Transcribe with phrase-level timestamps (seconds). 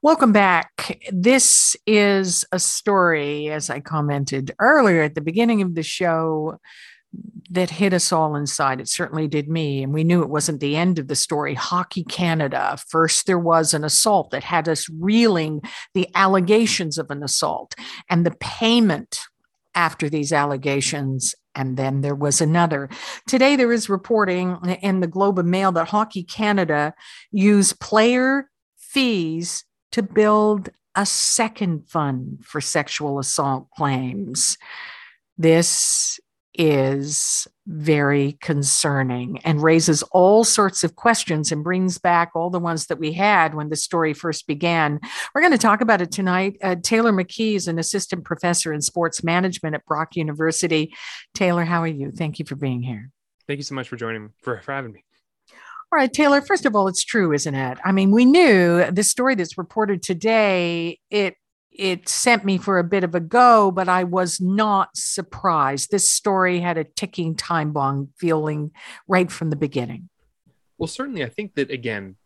[0.00, 1.00] Welcome back.
[1.10, 6.60] This is a story, as I commented earlier at the beginning of the show,
[7.50, 8.80] that hit us all inside.
[8.80, 9.82] It certainly did me.
[9.82, 11.54] And we knew it wasn't the end of the story.
[11.54, 12.78] Hockey Canada.
[12.88, 15.62] First, there was an assault that had us reeling
[15.94, 17.74] the allegations of an assault
[18.08, 19.18] and the payment
[19.74, 21.34] after these allegations.
[21.56, 22.88] And then there was another.
[23.26, 26.94] Today, there is reporting in the Globe and Mail that Hockey Canada
[27.32, 34.58] used player fees to build a second fund for sexual assault claims.
[35.36, 36.18] This
[36.54, 42.86] is very concerning and raises all sorts of questions and brings back all the ones
[42.86, 44.98] that we had when the story first began.
[45.32, 46.56] We're going to talk about it tonight.
[46.60, 50.92] Uh, Taylor McKee is an assistant professor in sports management at Brock University.
[51.32, 52.10] Taylor, how are you?
[52.10, 53.10] Thank you for being here.
[53.46, 55.04] Thank you so much for joining for, for having me.
[55.90, 57.78] All right, Taylor, first of all, it's true, isn't it?
[57.82, 61.36] I mean, we knew the story that's reported today, it
[61.70, 65.90] it sent me for a bit of a go, but I was not surprised.
[65.90, 68.72] This story had a ticking time bomb feeling
[69.06, 70.08] right from the beginning.
[70.76, 72.16] Well, certainly, I think that again,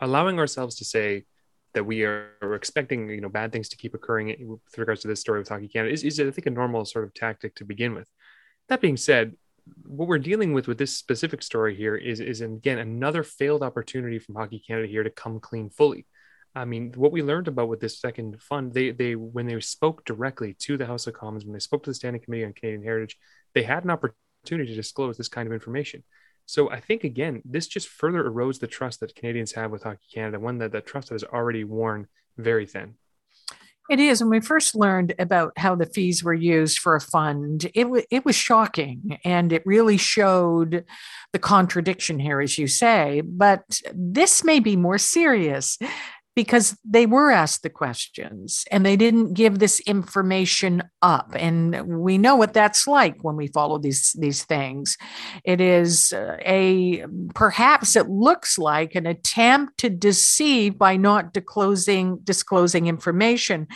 [0.00, 1.24] allowing ourselves to say
[1.72, 5.20] that we are expecting you know bad things to keep occurring with regards to this
[5.20, 7.94] story with Hockey Canada is, is I think a normal sort of tactic to begin
[7.94, 8.08] with.
[8.68, 9.34] That being said,
[9.84, 14.18] what we're dealing with with this specific story here is is again another failed opportunity
[14.18, 16.06] from Hockey Canada here to come clean fully.
[16.54, 20.04] I mean, what we learned about with this second fund, they they when they spoke
[20.04, 22.82] directly to the House of Commons, when they spoke to the Standing Committee on Canadian
[22.82, 23.16] Heritage,
[23.54, 26.02] they had an opportunity to disclose this kind of information.
[26.46, 30.06] So I think again, this just further erodes the trust that Canadians have with Hockey
[30.12, 32.94] Canada, one that that trust has already worn very thin.
[33.90, 34.20] It is.
[34.20, 38.04] When we first learned about how the fees were used for a fund, it, w-
[38.08, 40.84] it was shocking and it really showed
[41.32, 43.20] the contradiction here, as you say.
[43.22, 45.76] But this may be more serious
[46.36, 51.32] because they were asked the questions and they didn't give this information up.
[51.34, 54.96] And we know what that's like when we follow these these things.
[55.44, 57.04] It is uh, a
[57.34, 63.66] perhaps it looks like an attempt to deceive by not disclosing disclosing information.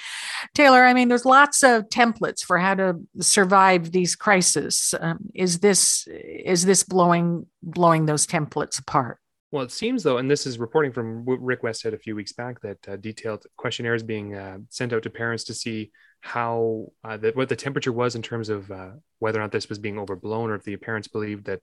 [0.55, 4.95] Taylor i mean there's lots of templates for how to survive these crises.
[5.01, 9.19] Um, is this is this blowing blowing those templates apart
[9.55, 12.61] well, it seems though, and this is reporting from Rick Westhead a few weeks back
[12.63, 15.93] that uh, detailed questionnaires being uh, sent out to parents to see
[16.23, 19.69] how uh, that what the temperature was in terms of uh, whether or not this
[19.69, 21.61] was being overblown, or if the parents believed that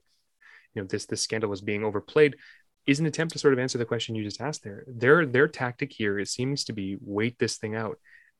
[0.73, 2.37] you know this this scandal was being overplayed,
[2.87, 4.85] is an attempt to sort of answer the question you just asked there.
[4.87, 7.97] Their their tactic here it seems to be wait this thing out,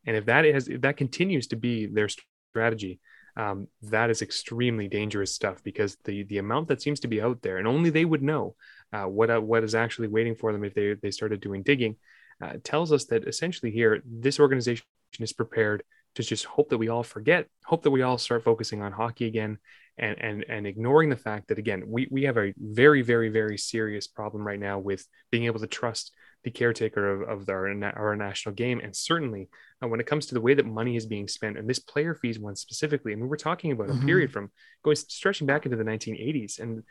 [0.08, 2.08] and if that is if that continues to be their
[2.54, 3.02] strategy,
[3.36, 7.42] um, that is extremely dangerous stuff because the the amount that seems to be out
[7.42, 8.56] there, and only they would know
[8.94, 11.96] uh, what uh, what is actually waiting for them if they they started doing digging,
[12.42, 14.86] uh, tells us that essentially here this organization
[15.20, 15.84] is prepared
[16.16, 19.28] to just hope that we all forget, hope that we all start focusing on hockey
[19.28, 19.58] again,
[19.98, 23.58] and and and ignoring the fact that again we we have a very very very
[23.58, 26.12] serious problem right now with being able to trust
[26.44, 28.80] the caretaker of, of our, our national game.
[28.84, 29.50] And certainly
[29.82, 32.16] uh, when it comes to the way that money is being spent and this player
[32.16, 34.02] fees one specifically, I mean, we're talking about mm-hmm.
[34.02, 34.52] a period from
[34.84, 36.60] going stretching back into the 1980s.
[36.60, 36.84] And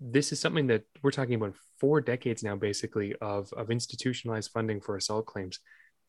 [0.00, 4.80] this is something that we're talking about four decades now, basically of, of institutionalized funding
[4.80, 5.60] for assault claims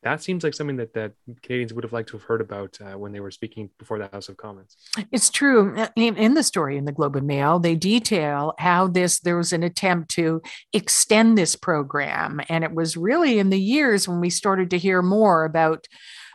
[0.02, 1.12] that seems like something that that
[1.42, 4.08] Canadians would have liked to have heard about uh, when they were speaking before the
[4.08, 4.76] House of Commons.
[5.12, 5.74] It's true.
[5.96, 9.52] In, in, the story in the Globe and Mail, they detail how this there was
[9.52, 10.40] an attempt to
[10.72, 15.02] extend this program, and it was really in the years when we started to hear
[15.02, 15.86] more about.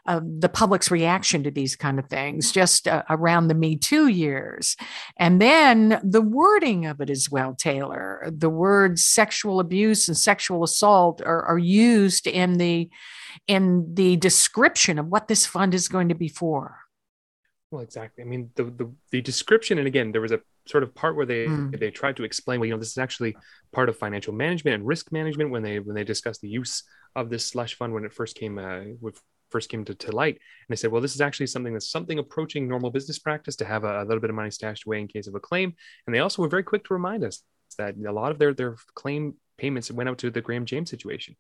[0.06, 4.08] Uh, the public's reaction to these kind of things just uh, around the Me Too
[4.08, 4.76] years.
[5.18, 8.30] And then the wording of it as well, Taylor.
[8.32, 12.90] The words sexual abuse and sexual assault are, are used in the
[13.48, 16.78] in the description of what this fund is going to be for.
[17.72, 18.24] Well, exactly.
[18.24, 21.26] I mean, the, the, the description, and again, there was a sort of part where
[21.26, 21.78] they mm.
[21.78, 23.36] they tried to explain, well, you know, this is actually
[23.72, 26.84] part of financial management and risk management when they when they discussed the use
[27.16, 29.20] of this slush fund when it first came uh, with
[29.50, 30.36] first came to, to light.
[30.36, 33.66] And they said, well, this is actually something that's something approaching normal business practice to
[33.66, 35.74] have a, a little bit of money stashed away in case of a claim.
[36.06, 37.42] And they also were very quick to remind us
[37.78, 41.36] that a lot of their their claim payments went out to the Graham James situation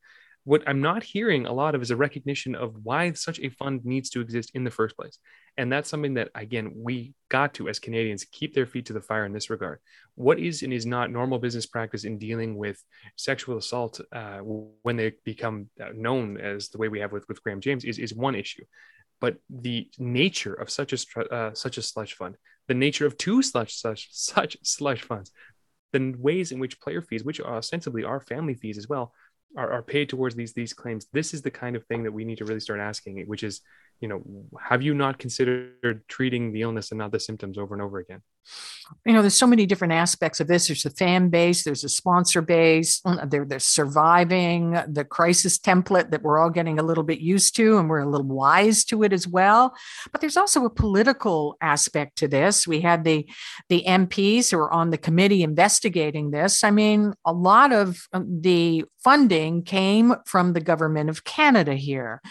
[0.46, 3.84] what I'm not hearing a lot of is a recognition of why such a fund
[3.84, 5.18] needs to exist in the first place.
[5.58, 9.02] And that's something that, again, we got to as Canadians keep their feet to the
[9.02, 9.80] fire in this regard.
[10.14, 12.82] What is and is not normal business practice in dealing with
[13.16, 17.42] sexual assault uh, when they become uh, known as the way we have with, with
[17.42, 18.66] Graham James is, is one issue.
[19.20, 22.36] But the nature of such a uh, such a slush fund,
[22.68, 25.32] the nature of two slush such such slush funds,
[25.94, 29.14] the ways in which player fees, which are ostensibly are family fees as well,
[29.56, 32.25] are, are paid towards these these claims this is the kind of thing that we
[32.25, 33.62] need to really start asking which is
[34.02, 34.22] you know
[34.60, 38.22] have you not considered treating the illness and not the symptoms over and over again
[39.06, 40.68] you know there's so many different aspects of this.
[40.68, 46.22] There's the fan base there's a sponsor base there, there's surviving the crisis template that
[46.22, 49.14] we're all getting a little bit used to and we're a little wise to it
[49.14, 49.76] as well.
[50.12, 52.68] But there's also a political aspect to this.
[52.68, 53.28] We had the
[53.70, 56.64] the mps who are on the committee investigating this.
[56.64, 62.22] I mean a lot of uh, the funding came from the government of canada here.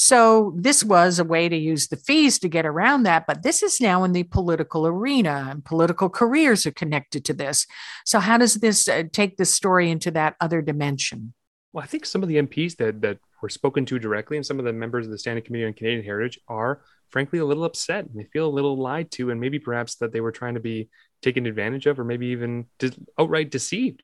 [0.00, 3.26] So this was a way to use the fees to get around that.
[3.26, 7.66] But this is now in the political arena, and political careers are connected to this.
[8.04, 11.34] So how does this uh, take this story into that other dimension?
[11.72, 14.60] Well, I think some of the MPs that that were spoken to directly, and some
[14.60, 18.04] of the members of the Standing Committee on Canadian Heritage are frankly a little upset
[18.04, 20.60] and they feel a little lied to, and maybe perhaps that they were trying to
[20.60, 20.88] be
[21.22, 22.66] taken advantage of, or maybe even
[23.18, 24.02] outright deceived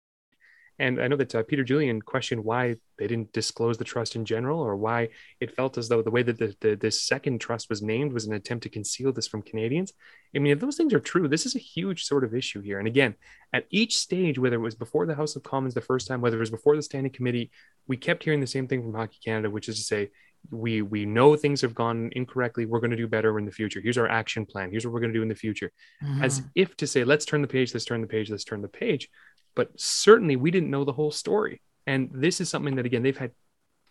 [0.79, 4.25] and I know that uh, Peter Julian questioned why they didn't disclose the trust in
[4.25, 5.11] general, or why
[5.41, 8.27] it felt as though the way that the, the, this second trust was named was
[8.27, 9.93] an attempt to conceal this from Canadians.
[10.35, 12.79] I mean, if those things are true, this is a huge sort of issue here.
[12.79, 13.15] And again,
[13.53, 16.37] at each stage, whether it was before the House of Commons the first time, whether
[16.37, 17.51] it was before the Standing Committee,
[17.87, 20.11] we kept hearing the same thing from Hockey Canada, which is to say,
[20.51, 23.81] we we know things have gone incorrectly we're going to do better in the future
[23.81, 25.73] here's our action plan here's what we're going to do in the future
[26.03, 26.23] mm-hmm.
[26.23, 28.69] as if to say let's turn the page let's turn the page let's turn the
[28.69, 29.09] page
[29.55, 31.61] but certainly we didn't know the whole story.
[31.87, 33.33] And this is something that, again, they've had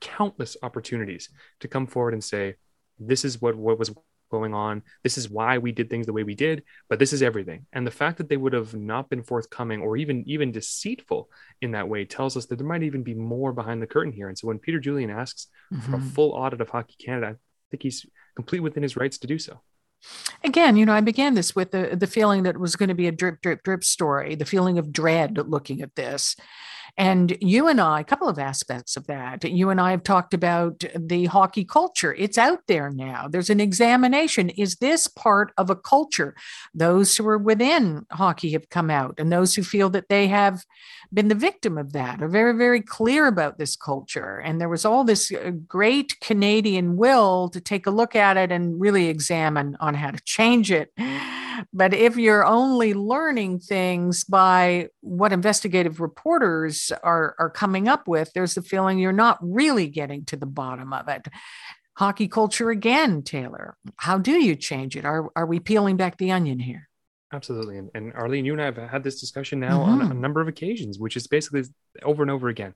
[0.01, 1.30] countless opportunities
[1.60, 2.56] to come forward and say,
[3.00, 3.94] this is what, what was
[4.33, 4.81] going on.
[5.04, 7.68] This is why we did things the way we did, but this is everything.
[7.71, 11.30] And the fact that they would have not been forthcoming or even even deceitful
[11.62, 14.30] in that way tells us that there might even be more behind the curtain here.
[14.30, 15.81] And so when Peter Julian asks mm-hmm.
[15.81, 16.10] for a mm-hmm.
[16.10, 17.38] full audit of Hockey Canada, I
[17.69, 19.62] think he's complete within his rights to do so.
[20.44, 22.95] Again, you know, I began this with the, the feeling that it was going to
[22.95, 26.35] be a drip, drip, drip story, the feeling of dread looking at this.
[26.95, 29.44] And you and I, a couple of aspects of that.
[29.44, 32.13] You and I have talked about the hockey culture.
[32.13, 33.28] It's out there now.
[33.28, 34.50] There's an examination.
[34.51, 36.36] Is this part of a culture?
[36.74, 40.63] Those who are within hockey have come out, and those who feel that they have
[41.12, 44.38] been the victim of that are very, very clear about this culture.
[44.38, 48.51] And there was all this uh, great Canadian will to take a look at it
[48.51, 50.92] and really examine on how to change it.
[51.73, 58.31] But if you're only learning things by what investigative reporters are, are coming up with,
[58.33, 61.27] there's the feeling you're not really getting to the bottom of it.
[61.95, 63.77] Hockey culture again, Taylor.
[63.97, 65.05] How do you change it?
[65.05, 66.89] Are, are we peeling back the onion here?
[67.31, 67.77] Absolutely.
[67.77, 70.01] And, and Arlene, you and I have had this discussion now mm-hmm.
[70.01, 71.63] on a, a number of occasions, which is basically
[72.03, 72.73] over and over again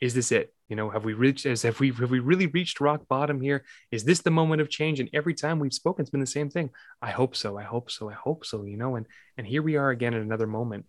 [0.00, 0.54] is this it?
[0.68, 3.64] You know, have we reached as have we have we really reached rock bottom here?
[3.90, 5.00] Is this the moment of change?
[5.00, 6.70] And every time we've spoken, it's been the same thing.
[7.00, 7.58] I hope so.
[7.58, 8.08] I hope so.
[8.10, 8.64] I hope so.
[8.64, 9.06] You know, and
[9.36, 10.86] and here we are again at another moment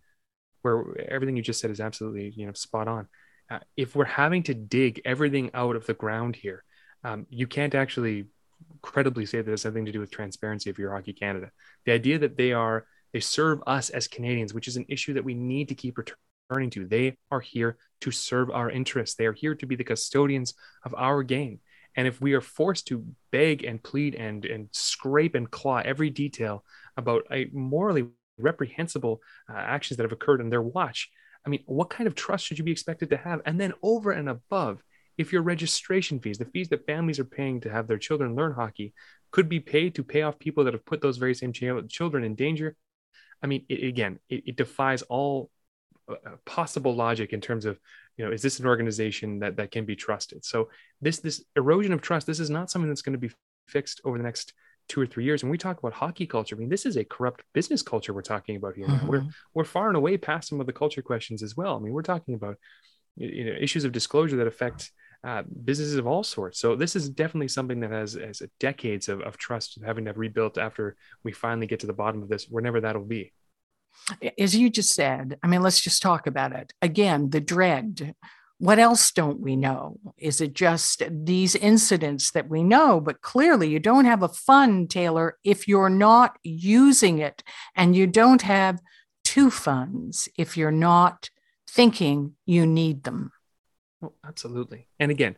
[0.62, 3.08] where everything you just said is absolutely you know spot on.
[3.50, 6.62] Uh, if we're having to dig everything out of the ground here,
[7.02, 8.26] um, you can't actually
[8.82, 11.50] credibly say that has something to do with transparency if you're Hockey Canada.
[11.86, 15.24] The idea that they are they serve us as Canadians, which is an issue that
[15.24, 16.18] we need to keep returning
[16.50, 16.86] returning to.
[16.86, 19.16] They are here to serve our interests.
[19.16, 20.54] They are here to be the custodians
[20.84, 21.60] of our game.
[21.96, 26.10] And if we are forced to beg and plead and and scrape and claw every
[26.10, 26.64] detail
[26.96, 28.06] about a morally
[28.38, 31.10] reprehensible uh, actions that have occurred in their watch,
[31.44, 33.40] I mean, what kind of trust should you be expected to have?
[33.44, 34.82] And then over and above,
[35.18, 38.52] if your registration fees, the fees that families are paying to have their children learn
[38.52, 38.94] hockey,
[39.32, 42.24] could be paid to pay off people that have put those very same ch- children
[42.24, 42.76] in danger,
[43.42, 45.50] I mean, it, again, it, it defies all
[46.44, 47.78] possible logic in terms of
[48.16, 50.44] you know is this an organization that that can be trusted?
[50.44, 50.68] So
[51.00, 53.32] this this erosion of trust this is not something that's going to be
[53.68, 54.52] fixed over the next
[54.88, 55.42] two or three years.
[55.42, 58.22] When we talk about hockey culture i mean this is a corrupt business culture we're
[58.22, 58.86] talking about here.
[58.86, 59.06] Mm-hmm.
[59.06, 59.24] we're
[59.54, 61.76] we're far and away past some of the culture questions as well.
[61.76, 62.56] I mean we're talking about
[63.16, 64.90] you know issues of disclosure that affect
[65.22, 66.58] uh, businesses of all sorts.
[66.58, 70.18] So this is definitely something that has, has decades of, of trust having to have
[70.18, 73.32] rebuilt after we finally get to the bottom of this, whenever that'll be
[74.38, 76.72] as you just said, I mean, let's just talk about it.
[76.82, 78.14] Again, the dread.
[78.58, 79.98] What else don't we know?
[80.18, 83.00] Is it just these incidents that we know?
[83.00, 87.42] But clearly, you don't have a fund, Taylor, if you're not using it,
[87.74, 88.80] and you don't have
[89.24, 91.30] two funds if you're not
[91.68, 93.32] thinking you need them.
[94.00, 94.88] Well, absolutely.
[94.98, 95.36] And again,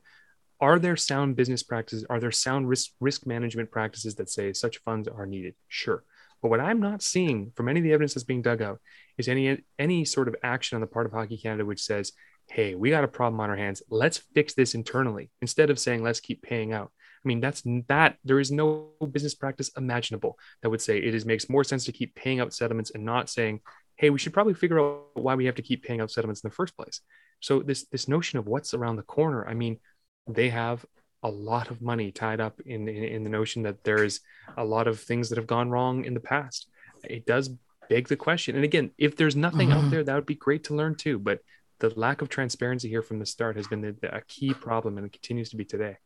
[0.61, 2.07] are there sound business practices?
[2.09, 5.55] Are there sound risk risk management practices that say such funds are needed?
[5.69, 6.05] Sure.
[6.43, 8.81] But what I'm not seeing from any of the evidence that's being dug out
[9.17, 12.13] is any any sort of action on the part of Hockey Canada which says,
[12.51, 13.83] "Hey, we got a problem on our hands.
[13.89, 16.93] Let's fix this internally." Instead of saying, "Let's keep paying out."
[17.25, 18.19] I mean, that's that.
[18.25, 21.93] There is no business practice imaginable that would say it is makes more sense to
[21.93, 23.61] keep paying out settlements and not saying,
[23.97, 26.49] "Hey, we should probably figure out why we have to keep paying out settlements in
[26.49, 27.01] the first place."
[27.39, 29.79] So this this notion of what's around the corner, I mean,
[30.27, 30.85] they have
[31.23, 34.21] a lot of money tied up in, in, in the notion that there is
[34.57, 36.69] a lot of things that have gone wrong in the past.
[37.05, 37.51] It does
[37.89, 38.57] beg the question.
[38.57, 39.87] And again, if there's nothing mm-hmm.
[39.87, 41.19] out there, that would be great to learn too.
[41.19, 41.41] But
[41.79, 44.99] the lack of transparency here from the start has been the, the, a key problem
[44.99, 45.99] and it continues to be today.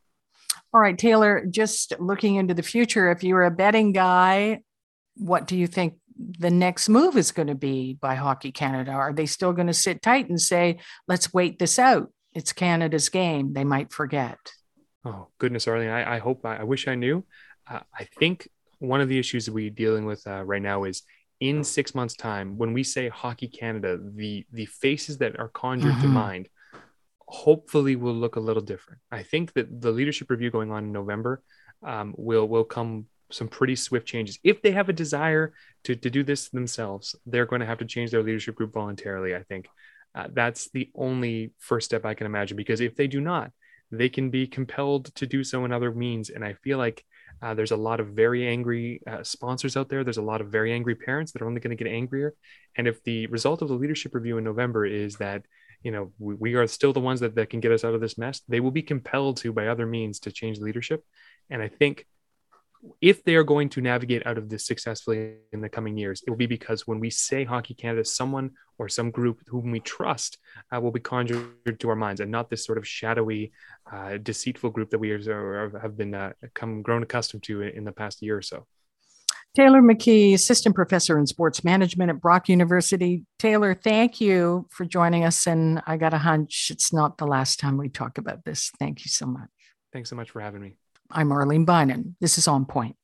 [0.73, 4.61] All right, Taylor, just looking into the future, if you're a betting guy,
[5.17, 8.91] what do you think the next move is going to be by Hockey Canada?
[8.91, 12.11] Are they still going to sit tight and say, let's wait this out?
[12.35, 13.53] It's Canada's game.
[13.53, 14.39] They might forget.
[15.07, 15.91] Oh, goodness, Arlene.
[15.91, 17.25] I, I hope, I, I, wish I knew.
[17.71, 18.49] Uh, I think
[18.81, 21.03] one of the issues that we're dealing with uh, right now is
[21.39, 25.93] in six months' time, when we say Hockey Canada, the the faces that are conjured
[25.93, 26.03] mm-hmm.
[26.03, 26.49] to mind
[27.29, 29.01] hopefully will look a little different.
[29.13, 31.43] I think that the leadership review going on in November
[31.85, 34.39] um, will will come some pretty swift changes.
[34.43, 35.53] If they have a desire
[35.85, 39.35] to, to do this themselves, they're going to have to change their leadership group voluntarily.
[39.35, 39.69] I think
[40.15, 42.57] uh, that's the only first step I can imagine.
[42.57, 43.51] Because if they do not,
[43.91, 46.31] they can be compelled to do so in other means.
[46.31, 47.05] And I feel like
[47.43, 50.03] uh, there's a lot of very angry uh, sponsors out there.
[50.05, 52.35] There's a lot of very angry parents that are only going to get angrier.
[52.77, 55.43] And if the result of the leadership review in November is that
[55.83, 58.01] you know we, we are still the ones that, that can get us out of
[58.01, 61.05] this mess, they will be compelled to by other means to change leadership.
[61.51, 62.07] And I think
[63.01, 66.31] if they are going to navigate out of this successfully in the coming years, it
[66.31, 70.39] will be because when we say Hockey Canada, someone or some group whom we trust
[70.75, 73.53] uh, will be conjured to our minds, and not this sort of shadowy,
[73.93, 77.93] uh, deceitful group that we are, have been uh, come grown accustomed to in the
[77.93, 78.67] past year or so.
[79.57, 83.25] Taylor McKee, assistant professor in sports management at Brock University.
[83.39, 85.47] Taylor, thank you for joining us.
[85.47, 88.71] And I got a hunch it's not the last time we talk about this.
[88.79, 89.49] Thank you so much.
[89.95, 90.77] Thanks so much for having me.
[91.11, 92.15] I'm Arlene Bynon.
[92.21, 92.97] This is On Point.